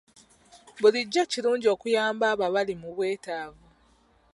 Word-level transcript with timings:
Bulijjo 0.81 1.23
kirungi 1.31 1.67
okuyamba 1.75 2.25
abo 2.31 2.43
abali 2.49 2.73
mu 2.81 2.89
bwetaavu. 2.95 3.65